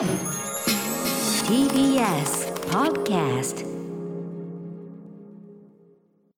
[0.00, 0.08] TBS
[2.70, 3.66] Podcast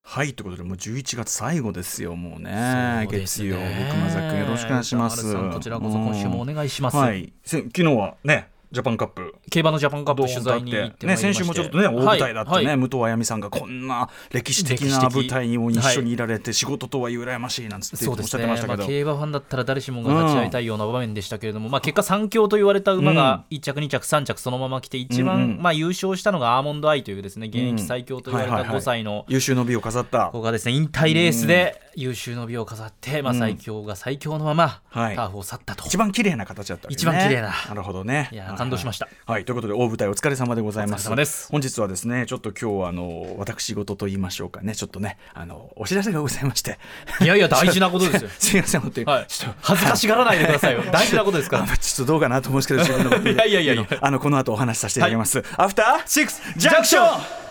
[0.03, 3.07] はいということでもう11月最後ですよもうね。
[3.09, 5.33] そうです月曜熊崎君よろしくお願いします。
[5.33, 6.97] こちらこそ今週もお願いします。
[6.97, 7.03] うん。
[7.03, 7.31] はい。
[7.45, 9.35] せ昨日はねジャパンカップ。
[9.51, 25.61] 競馬のジャパンカップ取材に行ってね、先週もちょっとね大舞台だってね、はいはい武藤あやみさんがこんな歴史的な舞台にも一緒にいられて仕事とは羨ましいなんつっておっしゃってましたけど、まあ、競馬ファンだったら誰しもが立ち会いたいような場面でしたけれども、まあ、結果3強と言われた馬が1着2着3着そのまま来て一番、うんうん。
[25.61, 27.47] まあ、優勝したのがアーモンドアイというですね。
[27.47, 28.79] 現役最強と言われたうんはいはいはい。
[28.79, 29.25] 5歳の。
[29.27, 30.29] 優秀の美を飾った。
[30.31, 35.15] 子がですね引退レースで優秀の美を飾って、まあ、最強が最強のままタはい。
[35.15, 35.85] ーフを去ったと。
[35.85, 36.95] 一番綺麗な形だったわけね。
[36.95, 37.53] 一番綺麗な。
[37.69, 38.29] なるほどね。
[38.31, 39.05] いや感動しました。
[39.05, 41.07] はい、はいということで大舞台お疲れ様でございます。
[41.07, 41.49] お疲れ様です。
[41.51, 44.75] 本日はですねちょっと今日はあの私事と言いましょうかね。
[44.75, 46.79] ちょっとねあのお知らせがございまして。
[47.21, 48.29] いやいや大事なことですよ。
[48.39, 49.25] すいません本当に、はい。
[49.27, 50.83] ちょっと恥ずかしがらないでくださいよ。
[50.91, 53.85] 大事なことですか ちょっとどうかなと思うんですけどいやいやいやいや。
[54.01, 57.43] あのこの後お話しさせていただきます、アフターシックスジャンクション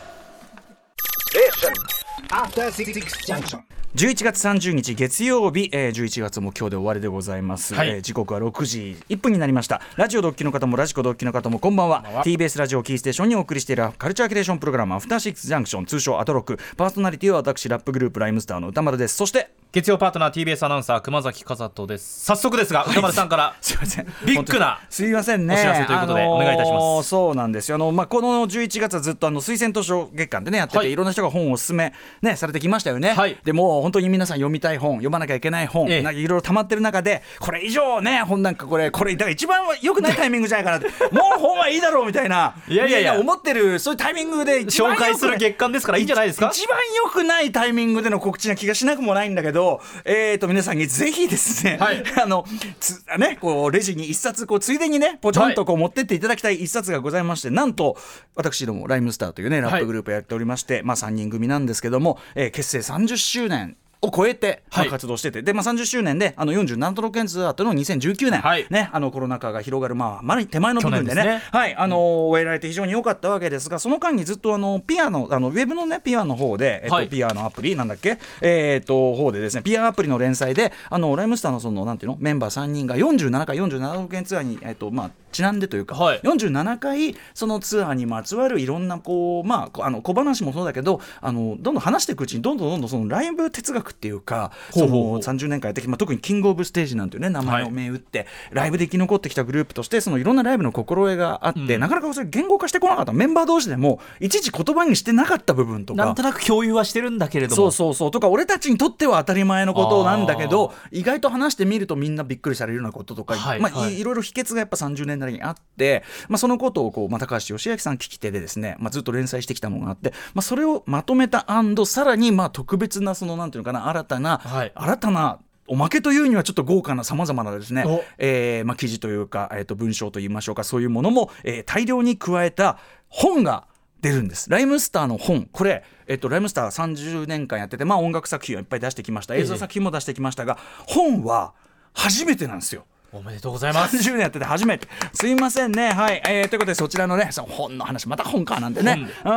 [2.30, 3.81] After Six Junction.
[3.94, 7.90] 11月30日月曜日、えー、11月も今日で終わりでございます、はい。
[7.90, 9.82] えー時刻は6時1分になりました。
[9.96, 12.00] ラジオドッキの方もラジコドッキの方もこんばんは。
[12.00, 12.24] は。
[12.24, 16.58] TBS ラジオキーステーションにお送りしているカルチャーキュレーションプログラムアフターシックスジャンクション通称アトロック。
[16.78, 19.14] パーソナリティは私ラップグループライムスターの歌丸です。
[19.14, 22.26] そして月曜パートナー TBS アナウンサー熊崎和人です。
[22.26, 24.06] 早速ですが歌丸さんから すいません。
[24.26, 25.54] ビッグなすいませんね。
[25.54, 27.08] お知らせということでお願いいたします。
[27.08, 27.76] そうなんですよ。
[27.76, 30.92] あの、まあ、この11月はずっとあの推薦図書月間でねやってて、はい。
[30.92, 33.38] い、ろんな人が本をおすすめ、ね、されてきましたよね、はい。
[33.44, 36.02] でもう本当に皆さん読みたい本読まなきゃいけない本、ええ。
[36.02, 43.18] なんかいろいろ溜まってる中でこれ以上ね本なんかこれこれだから一番良くないタイミングじゃないかなってもう本はいいだろうみたいないやいやいや。
[43.18, 46.50] 思ってるそういうタイミングで紹介する月間ですからいいんじゃないですか？
[46.52, 49.61] 一番良くないタイミングでの告知な気がしなくもないんだけど、
[50.04, 52.02] えー、と皆さんにぜひですね、はい。
[52.22, 52.44] あの
[52.80, 57.96] つねこうレジに一冊こうついでにねポチョンとこう持ってっていただきたい一冊がございまして、なんと
[58.34, 64.90] 私どもライムスターというねラップグループやっておりまして、まあ3人組なんですけども、えー結成30周年を超えて、まあはい。
[64.90, 65.42] 活動してて。
[65.42, 68.66] で、まあ、30周年であの47都道府県ツアーというのを2019年、はい。
[68.68, 71.24] ね、あのコロナ禍が広がる、まあ、まだ手前の部分でね。
[71.24, 71.42] ね。
[71.50, 77.08] はい、あの終えられて非常に良かったわけですがその間にずっとあのピアノあのウェブのねピアの方で、えっとはい。
[77.08, 78.18] ピアのアプリなんだっけ？
[78.40, 82.18] えっと方でですねピアアプリの連載であのライムスターのそのなんていうの？
[82.18, 86.20] メンバー3人が47回47都道府県ツアーにえっとまあちなんでというか、はい。
[86.20, 103.12] 47回そのツアーにまつわるいろんなこうまあこあの小話もそうだけどあのどんどん話していくうちにどんどんどんどんそのライブ哲学っていうかその30年間やってきて、まあ、特にキングオブステージなんていうね名前をはい銘打って、ライブで生き残ってきたグループとしてそのいろんなライブの心得があって、なかなかそれ言語化してこなかった。
[103.12, 106.04] メンバー同士でもいちいち言葉にしてなかった部分とか。
[106.04, 107.56] なんとなく共有はしてるんだけれども。
[107.56, 108.10] そうそうそう。
[108.10, 113.60] とか俺たちにとっては当たり前のことなんだけど意外と話してみるとみんなびっくりされるようなこととか、まあはい。
[113.60, 121.46] はいい、いろいろ秘訣がやっぱ30年なりにあって、まあ、そのことをこう、まあ、高橋義明さん聞き手でですね、まあ、ずっと連載してきたものがあって、まあ、それをまとめた
[121.86, 124.72] さらにまあ特別なそのなんていうのかな新たな、はい。
[124.74, 132.78] 新たなおまけというにはちょっと豪華なさまざまなですねお、えーまあ、記事というか、えー、と文章といいましょうかそういうものも、えー大量に加えた
[133.08, 133.66] 本が
[134.02, 134.50] 出るんです。
[134.50, 135.48] ライムスターの本。
[135.52, 139.36] これ、えっと、ライムスター30年間やってて、まあ、音楽作品をいっぱい出してきました。
[139.36, 141.54] 映像作品も出してきましたが、本は
[141.94, 142.84] 初めてなんですよ。
[143.14, 143.96] おめでとうございます。
[143.98, 144.88] 30年やってて初めて。
[145.12, 145.92] すいませんね。
[145.92, 149.06] はい、えーということでそちらのねその本の話また本かなんてね。
[149.24, 149.28] う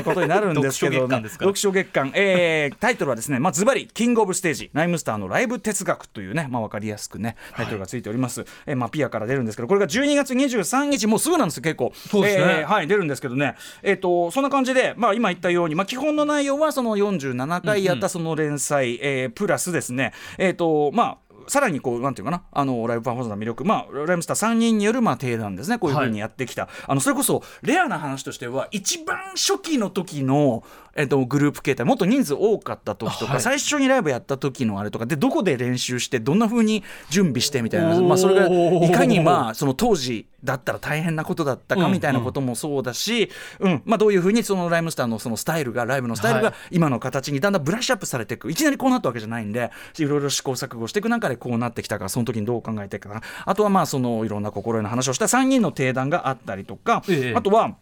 [0.00, 1.48] んことになるんですけど、読書月間ですから。
[1.48, 11.92] 読書月間、えータイトルはですねまあズバリキングオブステージライムスターのライブ哲学というねまあわかりやすくねタイトルがついております、えーまあピアから出るんですけどこれが12月23日もうすぐなんですよ結構。
[11.94, 12.42] そうですね。
[12.60, 13.56] えーはい出るんですけどね。
[13.82, 20.12] えっ、とそんな感じでまあ今言ったようにまあ基本の内容はその47回やったその連載、えープラスですね。
[20.38, 23.64] えっ、とまあさらにこうなんていうかなあのライブパフォーマンスの魅力。
[23.64, 25.78] まあライムスター3人によるまあ定談ですね。
[25.78, 30.62] こういうふうにやってきた、あのそれこそレアな話としては一番初期の時の、
[30.96, 31.86] えっと、グループ形態。
[31.86, 33.40] もっと人数多かった時とか、はい。
[33.40, 43.30] 最初にライブやった時のあれとかでどこで練習してどんなふうに準備してみたいな、まあ、それがいかにまあその当時だったら大変なことだったかみたいなこともそうだし、
[43.60, 43.82] うん。
[43.84, 46.56] まあ、どういうふうにそのライムスターのそのスタイルがライブのスタイルがはい。
[46.70, 48.50] 今の形にだんだんブラッシュアップされていく。
[48.50, 57.34] いきなりこうなったわけじゃないんでいろいろ試行錯誤していく中でこうなってきたかその時にどう考えていくかあとはまあそのいろんな心得の話をした3人の定談があったりとか、ええ。
[57.34, 57.76] あとは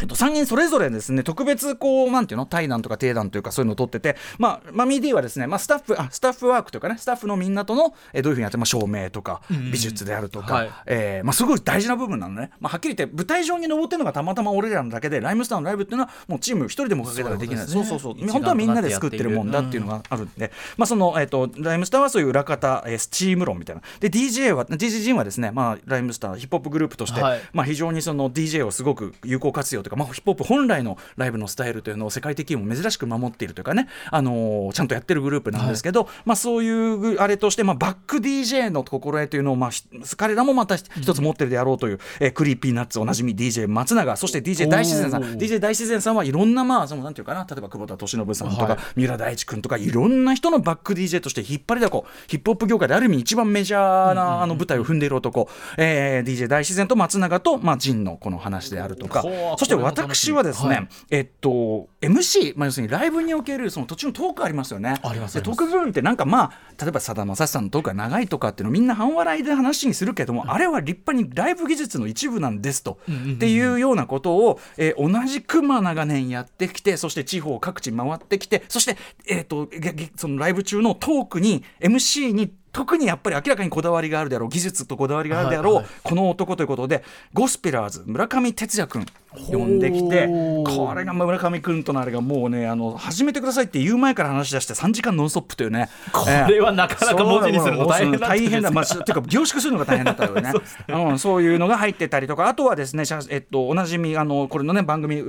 [0.00, 10.70] えっと、3人それぞれですね特別こうなんていうの対談とか鼎談というかそういうのを取ってて、まあ、マミー D はですね、まあ、スタッフあスタッフワークというかねスタッフのみんなとの、えーどういうふうにやって、まあ、照明とか美術であるとか、はい。
[10.86, 17.66] えーまあ、すごい大事な部分なのね、まあ、はっきり言って舞台上に登ってるのがたまたま俺らのだけでライムスターのライブっていうのはもうチーム一人でも欠けたらできない。
[17.66, 18.18] そうそうそう。
[18.18, 23.82] そう本当はみんなで作ってるもんだっていうのがあるんで、まあそのえっとライムスターはそういう裏方、えー、チーム論みたいな。
[24.00, 27.40] で DJ は DJ ジンはですね、まあ、ライムスターヒップホップグループとして、はい。
[27.52, 39.84] まあ、非常にその DJ をすごく有効活用というか、まあ、ヒップホップ本来のライブのスタイルというのを世界的にも珍しく守っているというかね、あのーちゃんとやってるグループなんですけど、まあ、そういうぐあれとして、まあ、バック DJ の心得というのを、まあ、ひ
[40.16, 45.22] 彼らもまた一つ持ってるであろうという、えークリーピーナッツおなじみ DJ 松永そして DJ 大自然さん。
[45.22, 48.78] DJ 大自然さんはいろんなまあそのなんていうかな例えば久保田利伸さんとか、はい。
[48.96, 59.22] 三浦大知君とかいろんな人のバック DJ として引っ張りだこヒップホップ業界である意味一番メジャーなあの舞台を踏んでいる男、えー DJ 大自然と松永と、まあ、ジンのこの話であるとか。
[59.58, 60.88] そして私はですね、はい。
[61.10, 64.94] えっと MC、まあ、要するにライブにおけるその途中のトークありますよね。
[65.02, 78.96] ありますでトーク部分ってなんかまあ例えばさだまさしさんのトークが長いとかっていうのをみんな半笑いで話にするけども、あれは立派にライブ技術の一部なんですと、っていうようなことを、えー同じくま長年やってきてそして地方各地回ってきてそして、
[79.26, 85.92] えー、とげげそのライブ中のトークに MC に特にやっぱり明らかにこだわりがあるであろう技術とこだわりがあるであろう、はいはい。
[86.02, 87.02] この男ということで
[87.32, 89.06] ゴスペラーズ村上哲也君
[89.46, 90.26] 呼んできて
[90.64, 95.88] これが村上君とのあれがもうねあの始めてくださいって言う前から話し出して3時間ノンストップというね。
[96.12, 100.52] これはなかなか文字にするの大変だったんです大変だ、まあ、ていうか凝縮するのが大変だったよね
[100.88, 105.20] うん、そういうのが入ってたりとかあとはですね、写えっと、おなじみあのこれのね番組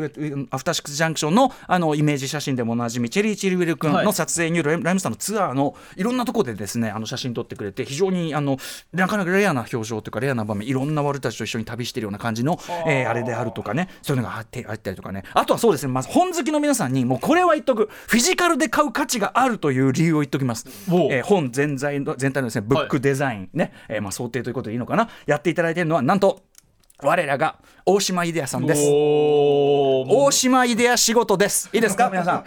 [0.52, 8.58] アフターシックスジャンクションのあのイメージ写真でもおなじみチェリー・チリウェル君の撮影によるライライムスターのツアーのいろんなところでですねあの写真撮ってくれて非常にあの
[8.92, 15.24] なかなかレアな表情というかレアな場面いろんな俺たちと一緒に旅してるような感じの、えーあれであるとかねそういうのがあってあったりとかね。
[15.34, 17.90] あとはそうですね、まず本好きの皆さんにもうこれは言っとく。
[18.08, 20.66] フィジカルで買う価値があるという理由を言っときます。
[20.88, 25.10] えー本全体の全体のですねブックデザインね、えーまあ、想定ということでいいのかな。
[25.26, 26.42] やっていただいているのはなんと
[27.02, 27.56] 我らが
[27.86, 28.82] 大島イデアさんです。
[28.86, 31.70] 大島イデア仕事です。
[31.72, 32.10] いいですか？
[32.12, 32.44] 皆さ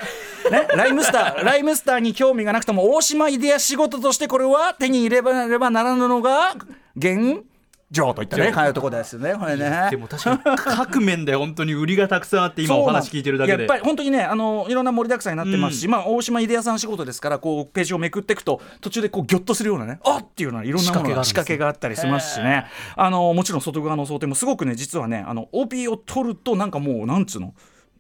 [0.51, 0.53] ん。
[0.53, 6.55] ね、ライムスター、 ライムスターに興味がなくても、大島イデア仕事としてこれは手に入ればればならぬのが、
[6.97, 7.43] 現
[7.93, 9.89] 状といったね、はい、ところですよね、これね。
[9.91, 13.62] でも確かに各面で 本当に売りがたくさんあって今お話聞いてるだけで。
[13.62, 20.23] やっぱり本当にねあのいろんな盛りだくさんになってますし、まあ、大島秀也さん仕事ですからこうページをめくっていくと途中でこうギョッとするようなねあっ！
[20.23, 22.67] っていうようないろんなものが仕仕掛掛けがあったりしますしね。
[22.97, 27.55] あのもちろん外側の想定もすごくね実はねあの帯を取るとなんかもうなんつうの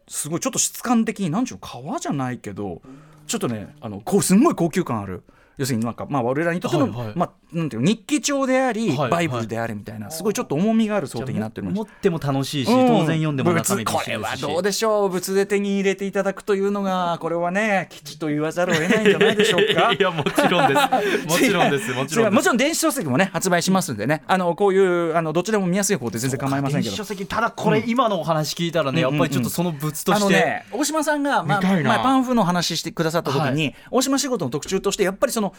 [0.08, 2.82] すごいちょっと質感的になんちゅうの革じゃないけど
[3.26, 5.22] ちょっとねあのこうすんごい高級感ある。
[5.56, 7.16] 要するになんかまあ俺らにとっての、はいはい。
[7.16, 9.10] まあなんていうの日記帳であり、はいはい。
[9.10, 12.86] バイブルでありみたいなすごいちょっと重みがある想定になってる持っても楽しいし、うん。
[12.86, 15.10] 当然読んでも中身これはどうでしょう？
[15.10, 19.92] 物で手に入れていただくというのが これはね吉と言わざるを得ないんじゃないでしょうか？
[19.98, 21.26] いやもちろんです。
[21.26, 21.92] もちろんです。
[21.92, 22.56] もちろんもちろん。
[22.56, 24.22] 電子書籍もね発売しますんでね。
[24.26, 26.90] あのこういうあのどちらも見やすい方で全然構いませんけど。
[26.90, 31.90] 電子書籍ただこれ今のお話聞いたらね、やっぱりちょっとその物とあして、のね、大島さんが、まあ見たいな。
[31.90, 35.51] まあ、パンフの話してくださった時に、は大島仕事の特徴としてやっぱりその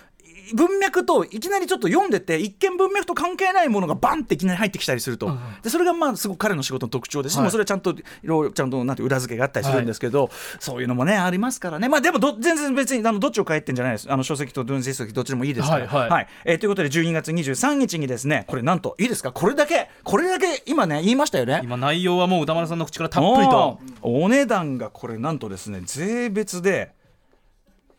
[0.54, 5.32] 文脈といきなりちょっと読んでて一見文脈と関係ないものがバンっていきなり入ってきたりすると、
[5.64, 10.30] でそれがまあすごく彼の仕事の特徴ですし、はいそれはちゃんといろいろちゃんとなんて裏付けがあったりするんですけど、
[10.60, 11.88] そういうのもねありますからね。
[11.88, 14.12] まあでもど全然別にあのどっちを書いてんじゃないです。
[14.12, 15.88] あの書籍と電子書籍どっちでもいいですから。
[15.88, 16.28] はいはい。
[16.44, 19.32] えーということで12月23日にですねこれなんといいですか？
[19.32, 21.62] これだけこれだけ今ね言いましたよね。
[21.64, 23.80] 今内容はもう歌丸さんの口からたっぷりと。
[24.02, 26.92] お値段がこれなんとですね税別で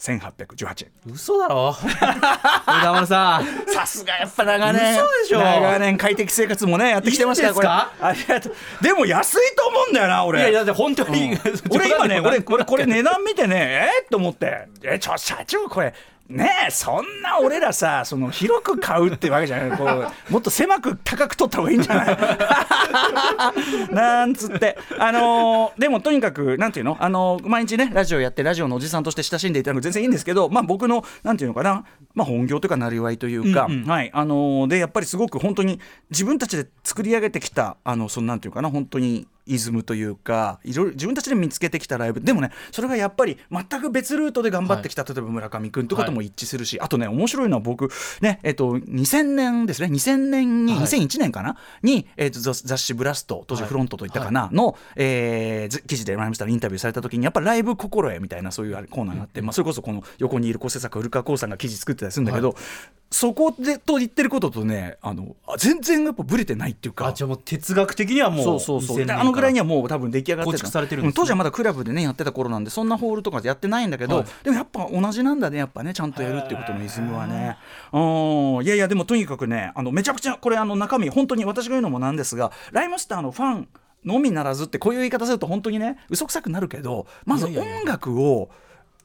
[0.05, 1.13] 1818円。
[1.15, 1.75] 嘘だろ？
[1.81, 3.73] 歌丸さん。
[3.73, 4.93] さすがやっぱ長年。
[4.93, 5.41] 嘘でしょ。
[5.41, 8.55] 長年快適生活もねやってきてますからありがとう。
[8.83, 10.41] でも安いと思うんだよな俺。
[10.41, 11.39] いやいやだって本当に、
[11.71, 14.69] 俺今ね 俺これこれ値段見てねえー、と思って。
[14.83, 15.95] えちょ社長これ
[16.29, 19.79] ねえそんな俺らさその広く買うってわけじゃない。
[19.79, 22.17] こうもっと狭く高く取った方がいいんじゃない？
[23.95, 24.79] なんつって。
[24.99, 26.97] あのーでもとにかくなんていうの？
[26.99, 31.85] あのー毎日ねラジオやってラジオのおじさんとして親しんでいただく全然いいんですけどまあ僕のなんていうのかな？
[32.15, 34.11] まあ本業というかなりわいというか、うんうんはい。
[34.15, 35.79] あのーでやっぱりすごく本当に
[36.11, 38.71] 自分たちで作り上げてきたあのそのなんていうかな？
[38.71, 42.21] 本当にイズムというかいろいろ自分たちで見つけてきたライブ。
[42.21, 49.89] でもねそれがやっぱり全く別ルートで頑張ってきた、例えば村上君とかとも一致するし、あとね面白いのは僕ねえっと2000年ですね。
[49.89, 50.83] 2000年に、はい。
[50.85, 51.57] 2001年かな？
[51.83, 62.57] に、えっと雑雑誌「ブラスト」当時はいフロントといったかな、の、えーず記事でライムスターにインタビューされた時にやっぱライブ心得みたいなそういうコーナーがあって、まあ、それこそこの横にいる構成作古川光さんが記事作ってたりするんだけど、
[63.15, 67.07] そこでと言ってることとねあのあ全然やっぱブレてないっていうか。
[67.07, 68.97] あじゃあもう哲学的にはもうそうそうそう。
[68.97, 74.27] 2000年であのぐらいにははもう多分出来上がって構築されてるんですねう当時はまだクラブでねやってた頃なんでそんなホールとかでやってないんだけど、はい。
[74.43, 77.57] でもやっぱ同じなんだねやっぱねちゃんとやるっていうことのイズムはね。
[77.93, 77.99] う
[78.63, 78.65] ん。
[78.65, 83.69] いやいやでもとにかくねあのめちゃくちゃこれあの中身本当に私が言うのもなんですがライムスターのファン
[84.05, 88.51] のみならずってこういう言い方すると本当にね嘘くさくなるけどまず音楽を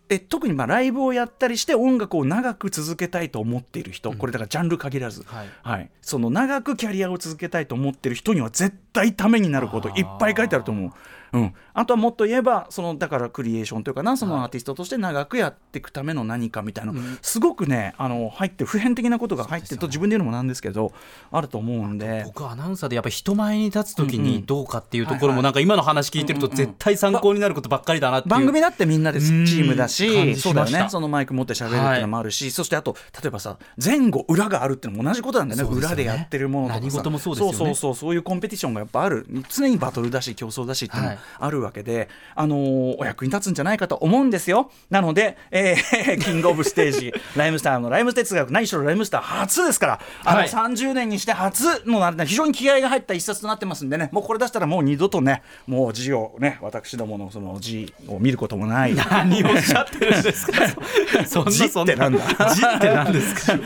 [0.10, 5.48] え特にまあライブをやったりして音楽を長く続けたいと思っている人、これだからジャンル限らず、はい。
[5.62, 10.92] はい、その長くキャリアを続けたいと思ってる人には絶対ためになることいっぱい書いてあると思う。
[11.32, 20.92] うん、あとはもっと言えばそのだからクリエーションというかなそのアーティストとして長くやっていくための何かみたいな、すごくねあの入って普遍的なことが入ってると自分で言うのもなんですけど
[21.32, 22.24] あると思うんで。
[22.26, 25.36] 僕はアナウンサーでやっぱり人前に立つ時にどうかっていうところはいはい。
[25.38, 28.32] もなんか今の話聞いてると絶対参考になることばっかりだなっていう。
[28.32, 30.88] 番組だってみんなでチうんームだ感しそうだよね。
[30.90, 35.70] そのマイク持って喋るっていうのもあるし、そしてあと例えばさ前後裏があるっていうのも同じことなんだよね。
[35.70, 35.78] ね。
[35.78, 36.82] 裏でやってるものとかさ。
[36.82, 37.58] 何事もそうですよね。
[37.58, 39.26] そうそうそうそういうコンペティションがやっぱある。
[39.50, 44.72] 常にバトルだし競争だしっていうのあるわけで、あのーお役に立つんじゃないかと思うんですよ。
[44.90, 50.50] なので、えー キングオブステージライムスターのライム哲学何しろライムスター初ですからあの、はい。
[50.50, 54.10] 30年にして初のなんて非常に気合が入った一冊となってますんでね。
[54.12, 58.96] もうこれ出したらもう二度とねもう字をね私どものその字を見ることもない。
[59.10, 60.54] 何をおっしゃってるんですか。
[61.26, 62.20] そんな字そんってなんだ。
[62.54, 63.58] 字って何ですか。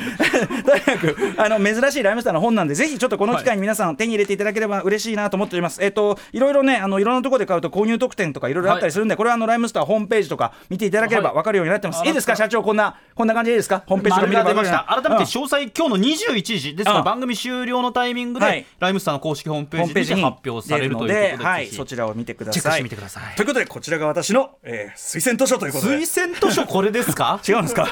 [0.65, 11.37] とにかくあの珍しいライムスターの本なんでぜひちょっとこの機会に皆さん手に入れていただければ嬉しいなと思っております、えっといろいろねあのいろんなところで買うと購入特典とかいろいろあったりするんで、これはあのライムスターホームページとか見ていただければはい。
[11.37, 12.35] 分かるようになってます、あい、いですか？
[12.35, 13.83] 社長こんなこんな感じでいいですか？
[13.85, 14.95] ホームページとか丸見ればが出ました。
[14.95, 15.97] 分か改めて詳細、今日の
[16.37, 16.97] 21時ですかうん。
[16.97, 18.65] ら番組終了のタイミングで、はい。
[18.79, 23.35] ライムスターの公式ホームペホージにージに発表されるということ出でるので、はい、そちらを見てください。
[23.35, 25.97] ということでこちらが私の、えー推薦図書ということで。
[25.97, 27.39] 推薦図書これですか？
[27.47, 27.87] 違うんですか？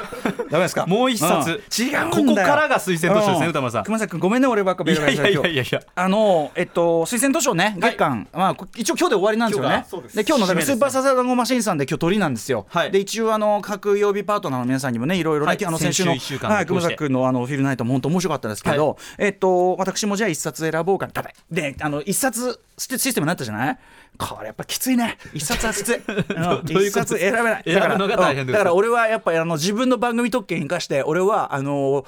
[0.50, 0.86] ダメですか？
[0.88, 1.50] もう一冊。
[1.51, 1.84] ん。
[1.84, 2.10] 違うんだよ。
[2.10, 3.84] ここからが推薦図書ですねうん歌丸さん。
[3.84, 9.81] 熊崎君ごめんね俺ばっかベいやいやいやいやあのえっと推薦図書ね月間、まあこ一応今日で終わりなんですよね
[10.14, 12.92] で今日のだスーパーサザダンゴマシンさんで今日鳥なんですよ、はい。
[12.92, 21.14] で一応あの各曜日パートナーの皆さんにもねいろいろね、はいあの先週のはい、熊崎君のあのフィルナイトも本当面白かったですけど、えっと私もじゃあ一冊選ぼうかな。
[21.52, 23.78] であの一冊システムになったじゃない？
[24.18, 25.18] これやっぱきついね。
[25.34, 26.02] 一冊はきつい、
[26.88, 27.64] 一冊選べない。
[27.66, 32.06] だから俺はやっぱりあの自分の番組特権生かして俺はあの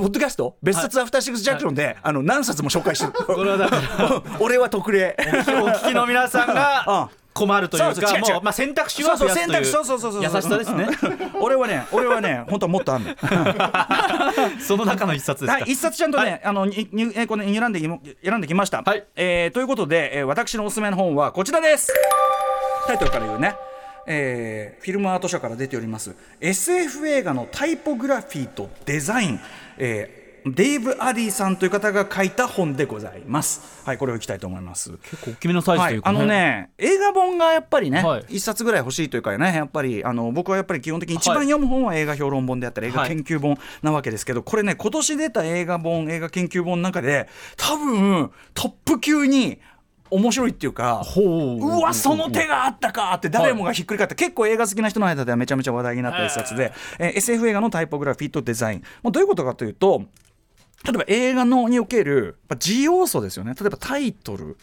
[0.00, 0.56] ポッドキャスト？
[0.62, 3.12] 別冊アフターシックスジャンクションで、あの何冊も紹介してる。
[3.12, 5.16] これはだから俺は特例。
[5.18, 5.22] お
[5.68, 10.22] 聞きの皆さんが 困るというかもうまあ選択肢は増やすという選択肢そうそうそうそう。
[10.22, 10.88] 優しさですね。
[11.34, 11.42] うん。
[11.42, 13.10] 俺はね俺はね本当はもっとあんの
[14.60, 15.60] その中の一冊ですか？
[15.62, 17.80] はい、一冊ちゃんとね、あのににえーこの選んで
[18.24, 18.82] 選んできました。
[18.82, 19.04] はい。
[19.16, 21.92] えーということで、えー私のおすすめの本はこちらです。
[22.86, 23.54] タイトルから言うね。
[24.06, 26.14] えーフィルムアート社から出ております。
[26.40, 29.40] SF 映画のタイポグラフィーとデザイン、
[29.78, 33.82] えーデイブ・アディさんという方が書いた本でございます。
[33.84, 34.92] はい、これをいきたいと思います。
[34.98, 38.24] 結構大きめのサイズはい、というか、あのね映画本がやっぱりね、はい。
[38.28, 49.58] 一冊ぐらい欲しいというかねやっぱりあの僕はやっぱり基本的に一番読む本は映画評論本であったり、映画研究本なわけですけどこれね今年出た映画本映画研究本の中で多分トップ級に
[50.10, 58.82] 面白いっていうかほううわその手があったかって誰もがひっくり返って、結構映画好きな人の間ではめちゃめちゃ話題になった一冊で、えー SF 映画のタイポグラフィーとデザイン。
[59.02, 60.02] もうどういうことかというと
[60.84, 63.54] 例えば映画のにおけるやっぱ字要素ですよね。
[63.58, 64.56] 例えばタイトル、うん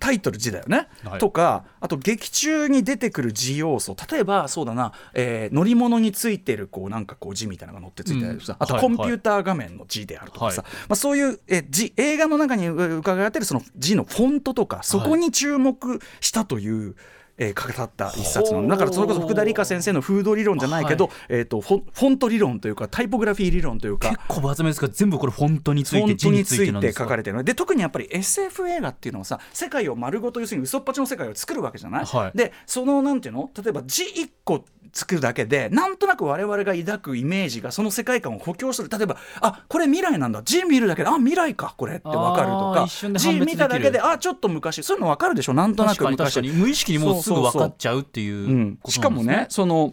[0.00, 1.18] タイトル字だよね、はい。
[1.18, 3.96] とかあと劇中に出てくる字要素。
[4.10, 10.70] 例えばそうだな、えー乗り物についてるこうなんかこう字みたいなのが載ってついてたりさ、あとうんはいコンピューター画面の字であるとかさ、はい。
[10.88, 16.94] まあ、そういうえ字映画の中にう伺ってるその字のフォントとかそこに注目したという、
[17.38, 18.68] えー語った一冊なの。
[18.68, 27.44] だからそれこそ福田理香先生のフード理論じゃないけど、えー、とフォンフォント理論というかタイポグラフィー理論というか結構分厚めですが全部これフォントについ本て字についいて書かれてるの。
[27.44, 32.36] で特にやっぱり SF 映画っていうのはさ世界を丸ごと要するに嘘っぱちの世界を作るわけじゃない、はい。
[32.36, 33.50] でそのなんていうの？
[33.62, 38.88] 例えば字1個作るだけでなんとなく我々が抱くイメージがその世界観を補強する。
[38.88, 40.42] 例えばあこれ未来なんだ。
[40.42, 43.18] 字見るだけであ未来かこれって分かるとか。
[43.18, 44.82] 字見ただけであちょっと昔。
[44.82, 45.54] そういうの分かるでしょ？
[45.54, 46.34] なんとなく昔。
[46.34, 49.92] かに無意識にもうすぐ分かっちゃうっていうしかもねその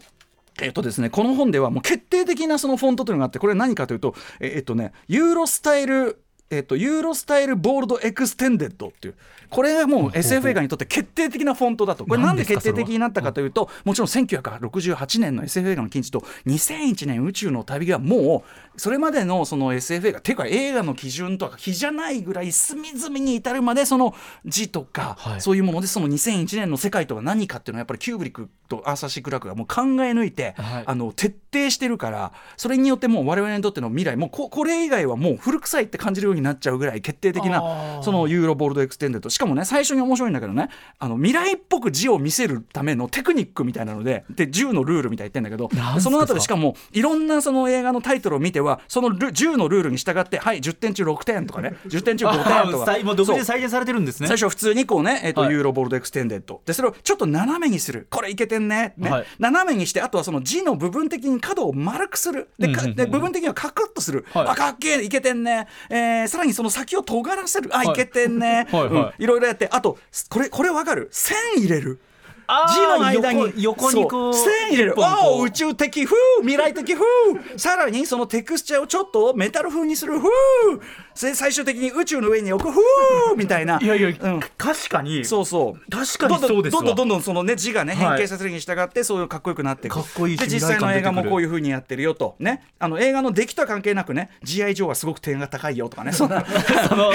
[0.61, 9.15] えっとですね、この本ではもう決定的なそのフォントというのがあってこれ何かというとええっとねユーロスタイルえっとユーロスタイルボールドエクステンデッドっていう。
[9.49, 12.05] これがもう SF 映画にとって決定的なフォントだと。
[12.05, 18.43] これなんで決定的になったかというともちろん1968年の SF 映画の金字塔2001年宇宙の旅がも
[18.75, 24.13] うそれまでのその SF 映画ていうか映画の基準とか比じゃないぐらい隅々に至るまでその
[24.45, 25.41] 字とか、はい。
[25.41, 30.83] そういうものでその2001年の世界とは何かっていうのはやっぱりキューブリックとアーサー・シー・クラークがもう考え抜いて、はい。
[30.85, 38.01] あの徹底してるからそれによってもう我々にとっての未来もうここれ以外はもう古臭いって感じるようになっちゃうぐらい決定的あなー。
[38.03, 39.29] そのユーロボールドエクステンデッド。
[39.29, 52.93] しかもね最初に面白いんだけどねあの未来っぽく字を見せるためのテクニックみたいなのでで10のルールみたいに言ってんだけどその後でしかもいろんなその映画のタイトルを見てはそのル10のルールに従ってはい10点中6点とかね 10点中5点とか。
[52.93, 54.27] あもう独自で再現されてるんですね。
[54.27, 55.53] 最初普通にこうね、えーとはい。
[55.53, 56.61] ユーロボールドエクステンデッド。
[56.65, 58.07] でそれをちょっと斜めにする。
[58.09, 58.93] これいけてんね。
[58.97, 59.25] ね、はい。
[59.39, 62.49] 斜めにしてあとはその字の部分的に角を丸くする。
[62.57, 62.67] で
[63.05, 64.47] 部分的にはカクッとする、はい。
[64.49, 67.69] あかっけえいけてんね、えーさらにその先を尖らせる。
[67.73, 67.87] あ、はい。
[67.87, 68.91] い、けてんね、 はいはい。
[68.91, 69.23] うん。
[69.23, 69.67] いろいろやって。
[69.71, 69.97] あと
[70.29, 71.09] これこれわかる？
[71.11, 71.99] 線入れる
[72.47, 74.95] 字の間に横横にこう線入れる。
[74.97, 77.05] おお宇宙的風未来的風。
[77.57, 80.19] さらにそのテクスチャーをちょっとメタル風にする。
[80.19, 82.69] 風で最終的に宇宙の上に置く。
[82.69, 83.79] 風みたいな。
[83.81, 84.39] いやいや、うん。
[84.57, 85.25] 確かに。
[85.25, 85.91] そうそう。
[85.91, 86.83] 確かにそうですわ。
[86.83, 88.05] どんどんどんどんそのね字がねはい。
[88.05, 92.35] 変形させるに従ってそういうかっこよくなっていくかっこいいしで実際の映画もこういう風にやってるよと。
[92.39, 92.63] ね。
[92.79, 96.11] あの映画の出来とは関係なくね GI 上はすごく点が高いよとかね。
[96.13, 96.43] その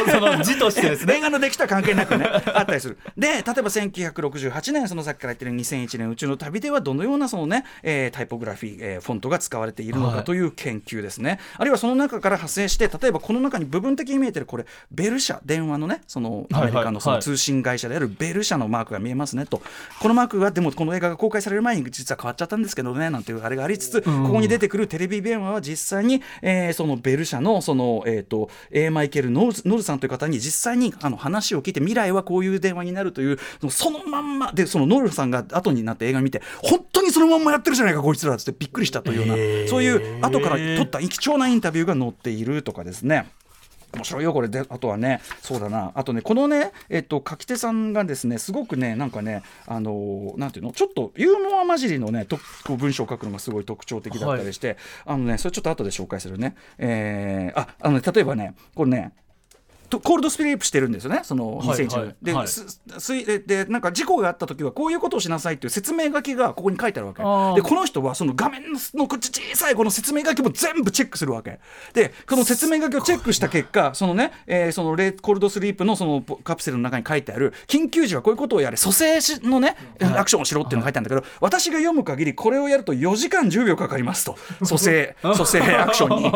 [0.08, 1.16] その字としてですね。
[1.18, 2.98] 映画の出来とは関係なくねあったりする。
[3.16, 10.16] で例えば1968年そのさっきから言ってる2001年宇宙の旅ではどのようなそのね、えータイポグラフィー、えーフォントが使われているのはい。
[10.16, 17.22] かという研究ですね、あるいはその中から派生して例えばこの中に部分的に見えてるこれベル社電話のねそのアメリカのそのはい。
[17.22, 19.62] 通信会社であるベル社のマークが見えますねと。
[20.00, 28.90] このマークはでもこの映画が公開される前に実は変わっちゃったんですけどねなんていうあれがありつつ、ここに出てくるテレビ電話は実際に、えーそのベル社のその、えー、と A.
[28.90, 43.30] マイケルノルノルさんという方に実際にあの話を聞いて未来はこういう電話になるというそのそのまんまでそのノルさんが後になって映画見て本当にそのまんまやってるじゃないかこいつらっつってびっくりしたというようなそういう後から撮った貴重なインタビューが載っているとかですね。
[43.92, 44.48] 面白いよこれ。
[44.48, 45.90] であとはねそうだな。
[45.96, 50.72] あとねこのねえっと書き手さんがですねすごくねなんかねあのーなんていうの？
[50.72, 56.54] ちょっとユーモア混じりのねとこう文章を書くのがすごい特徴的だったりして、あのねそれちょっと後で紹介するね。
[56.78, 59.12] えーああのね例えばねこれね
[59.90, 67.22] とコールドスリープしてるんですよね、そのはい2001年、はいで、ででなんか事故があった時はこういうことをしなさいっていう説明書きがここに書いてあるわけ。
[67.60, 68.62] でこの人はその画面
[68.94, 71.60] の口小さいこの説明書きも全部チェックするわけ。
[71.92, 77.52] でこの説明書きをチェックした結果そのね、えーそのレコールドスリープのそのポカプセルの中に書いてある。
[77.66, 78.76] 緊急時はこういうことをやれ。
[78.76, 84.36] 蘇生しのねアクションをしろっていうのが書いてあるんだけど、私が読む限りこれをやると4時間10秒かかりますと。
[84.64, 86.32] 蘇生蘇生アクションに。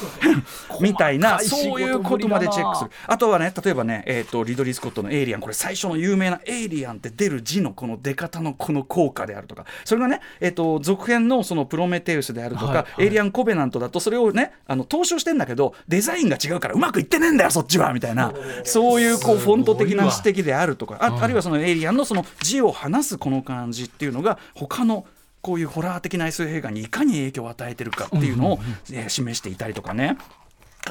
[0.80, 1.38] みたいな。
[1.40, 2.90] そういうことまでチェックする。
[3.06, 9.64] あとはね例えばね、えー、とリドリー・スコットの「エイリアン」これ最初の有名な「エイリアン」って出る字のこの出方のこの効果であるとか。
[9.84, 13.04] それがね、えー、と続編のそのプロメテウスであるとか、はいはい。
[13.04, 18.32] エイリアン・コベナントだとそれをねあの踏襲してんだけどデザインが違うからうまくいってねえんだよそっちはみたいな。
[18.64, 20.96] そういうこうフォント的な指摘であるとか。
[21.00, 25.06] ああるいはそのエイリアンのその字を話すこの感じっていうのが他の
[25.40, 28.58] こういうホラー的な SF 映画にいかに影響を与えてるかっていうのを、
[28.92, 30.16] えー示していたりとかね。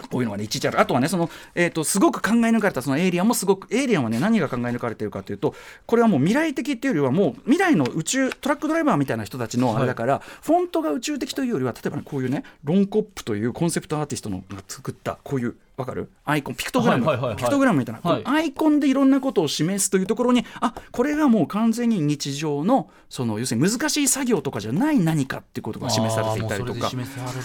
[0.09, 0.79] こういうのがね、いちいちある。
[0.79, 5.53] あとはね、その、えっ、と、すごく考え抜かれた、そのエイリアンもすごく、エイリアンはね、何が考え抜かれてるかというと、
[5.85, 16.11] これはもう未来的っていうよりは、もう未来の宇宙、トラックドライバーみたいな人たちのあれだから、フォントが宇宙的というよりは、例えばね、こういうね、ロンコップというコンセプトアーティストのが作った、こういう、わかる？
[16.25, 17.37] アイコン、ピクトグラム、はいはいはいはい。
[17.37, 18.21] ピクトグラムみたいな、はい。
[18.25, 26.91] アイコンでいろんなことを示すというところに、あこれがもう完全に日常の、その、要するに難しい作業とかじゃない何かっていうことが示されていたりとか。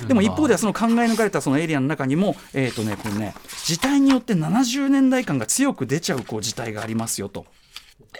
[0.06, 3.34] でも一方ではその考え抜かれたそのエイリアンの中にも、えーとね、このね
[3.64, 7.46] 字体によって70年代感が強く出ちゃうこう字体がありますよと。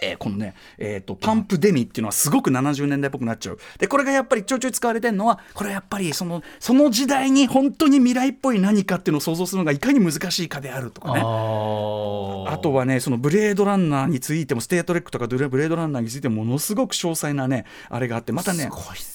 [0.01, 3.59] えーこのね、えー、とパンプデミっていうのはすごく70年代っぽくなっちゃう。
[3.79, 11.21] でこれがやっぱりちょいちょい使われてるのはこれはやっぱりそのその時代に本当に未来っぽい何かっていうのを想像するのがいかに難しいかであるとかね。
[11.23, 18.69] ああとはねそのブレードランナーについてもスタートレックとかブレブレードランナーについてもものすごく詳細なねあれがあってまたね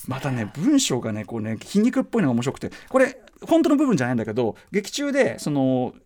[0.06, 2.70] またね文章がねこうね皮肉っぽいのが面白くて。
[2.88, 5.98] これ本当の部分じゃないんだけど劇中でそのプ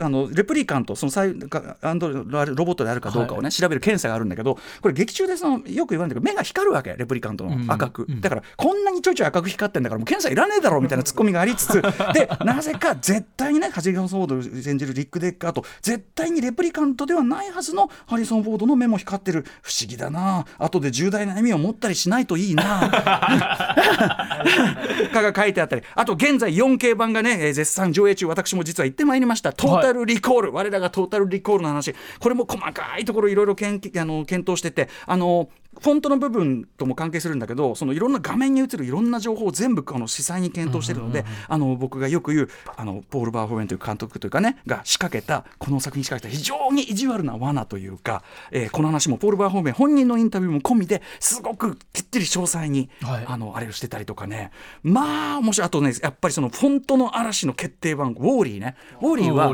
[0.00, 6.08] あのレプリカントそのサイがアンドロロボットであるかどうかをね、調べる検査があるんだけどこれ劇中でそのよく言われるん。
[6.08, 11.82] だけど目が光るわけレプリカントの赤く、だからこんなにちょいちょい赤く光ってんだからもう検査いらねえだろみたいなツッコミがありつつ
[12.14, 19.44] でなぜか絶対にねハジソン・フォード演じるリック・デッカーと絶対にレプリカントではないはずのハリソン・フォードの目も光ってる。
[19.62, 20.44] 不思議だな。
[20.58, 22.90] 後で重大な意味を持ったりしないといいな。
[25.12, 25.82] かが書いてあったり。
[25.94, 28.26] あと現在 4K 版がねえー絶賛上映中。
[28.26, 31.94] 私も実は行ってまいりましたしたトータルリコール、我らがトータルリコールの話。
[32.20, 35.48] これも細かいところいろいろ検あの検討しててあの
[35.80, 53.24] フォントの部分とも関係するんだけどそのいろんな画面に映るいろんな情報を全部この司祭に検討してるので、あの僕がよく言うあのポール・バーホーメンという監督というかねが仕掛けたこの作品に仕掛けた非常に意地悪な罠というか、えーこの話もポール・バーホーメン本人のインタビューも込みですごくきっちり詳細に、はい。
[53.26, 54.50] あのあれをしてたりとかね。
[54.82, 58.76] まあ面白いあとねやっぱりそのフォントの嵐の決定版ウォーリーね。
[59.00, 59.52] ウォーリーは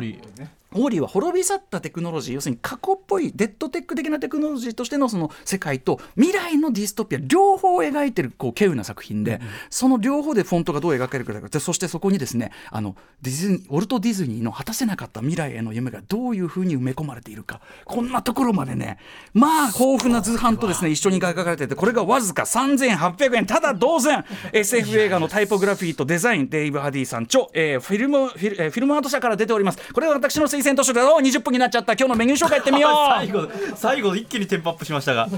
[0.74, 18.98] ウォーリーは滅び去ったテクノロジー要するに過去っぽいデッドテック的なテクノロジーとしてのその世界と未来のディストピア両方を描いてるこう稀有な作品で、その両方でフォントがどう描けるかでそしてそこにですねあのディズニーウォルト・ディズニーの果たせなかった未来への夢がどういうふうに埋め込まれているかこんなところまでね
[19.32, 29.92] まあ豊富な図版とですね一緒に描かれててこれがわずか3800円ただ同然 SF 映画のタイポグラフィーとデザインデイブ・ハディさん著、えーフィルムフィル,、えーフィルムアート社から出ております。
[29.92, 32.92] これが私の推薦図書でお20分になっちゃった今日のメニュー紹介いってみよう。
[33.20, 35.28] 最後最後一気にテンポアップしましたが。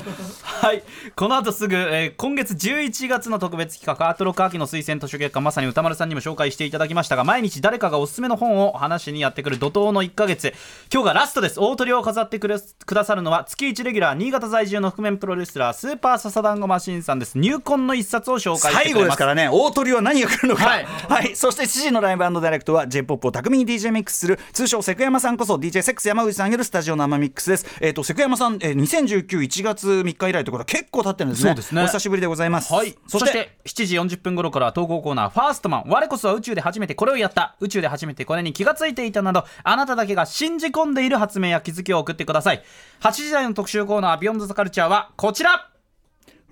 [0.43, 0.83] はい。
[1.15, 10.55] この後すぐ、えー今月11月の特別企画アートロック秋の推薦図書月間まさに歌丸さんにも紹介していただきましたが毎日誰かがおすすめの本を話しにやってくる怒涛の1ヶ月。
[10.93, 11.61] 今日がラストです。
[11.61, 17.39] 大鳥を飾ってくれくださるのは月1レギュラー新潟在住の覆面プロレスラースーパーササダンゴマシンさんです。
[17.39, 19.49] 入魂の一冊を紹介して最後ですからね。
[19.51, 20.67] 大鳥は何が来るのか。
[20.67, 20.85] はい。
[20.85, 27.67] はい、そして7時のライブダイレクトは j p o p を巧みに DJ ミックスする通称セクヤマさんこそ DJ セックス山口さんによるスタジオ生ミックスです。
[27.81, 31.51] えっ、とセクヤマさん、えー、20191月3日以来ということは結構経ってるんですね。
[31.51, 31.83] そうですね。
[31.83, 32.73] お久しぶりでございます。
[32.73, 37.57] はい、そしそしてて7時40分頃からは投稿コーナー「ファーストマン我こそは宇宙で初めてこれをやった。
[37.61, 42.63] 宇宙で初めてこれに気がついていた」などあなただけが信じ込んでいる発明や気づきを送ってください。
[43.01, 45.69] 8時台の特集コーナー「ビヨンドザカルチャーはこちら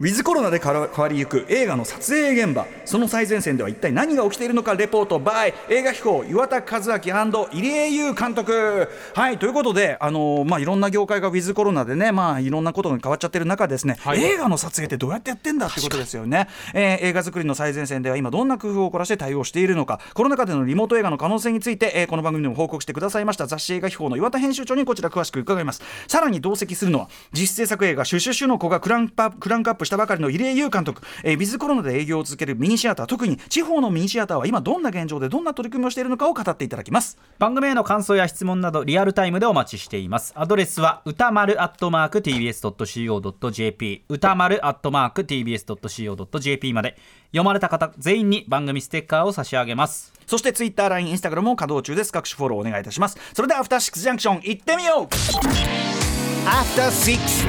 [0.04, 2.66] ウィズコロナで変わりゆく映画の撮影現場。
[2.84, 8.86] その最前線では一体何が起きているのかレポート by 映画飛行岩田和明入江優監督。
[9.14, 14.22] はいということであのーまあいろんな業界がウィズコロナでねまあいろんなことが変わっちゃってる中ですね、はい。
[14.22, 23.46] 映画の撮影ってどうやってやってんだってことですよね、えー映画作りの最前線では今どんな工夫を凝らして対応しているのかコロナ禍でのリモート映画の可能性について、えーこの番組でも報告してくださいました。
[23.46, 25.82] 雑誌映画飛行の岩田編集長にこちら詳しく伺います。
[26.08, 33.06] さらに同席するのは実制作映画「シュシュシュの子」がクランクアップクランクアップしたばかりの入江優監督、えー、ウィズコロナで営業を続けるミニシアター。
[33.06, 37.16] 特に地方のミニシアターは今どんな現状でどんな取り組みをしているのかを語っていただきます。
[37.38, 40.32] 番組への感想や質問などリアルタイムでお待ちしています。
[40.36, 42.34] アドレスは歌丸 @tbs.co.jp
[44.08, 45.92] 歌丸 @tbs.co.jp
[46.72, 46.96] まで。
[47.34, 50.12] 読まれた方全員に番組ステッカーを差し上げます。
[50.24, 52.12] そしてツイッター、LINE、インスタグラムも稼働中です。
[52.12, 53.18] 各種フォローお願いいたします。
[53.32, 55.06] それではアフターシックスジャンクション行ってみよう。
[56.46, 57.48] After Six